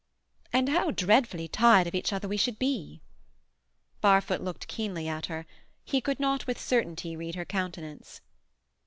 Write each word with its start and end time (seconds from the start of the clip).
"And 0.51 0.69
how 0.69 0.89
dreadfully 0.89 1.47
tired 1.47 1.85
of 1.85 1.93
each 1.93 2.11
other 2.11 2.27
we 2.27 2.35
should 2.35 2.57
be!" 2.57 3.01
Barfoot 4.01 4.41
looked 4.41 4.65
keenly 4.67 5.07
at 5.07 5.27
her. 5.27 5.45
He 5.85 6.01
could 6.01 6.19
not 6.19 6.47
with 6.47 6.59
certainty 6.59 7.15
read 7.15 7.35
her 7.35 7.45
countenance. 7.45 8.19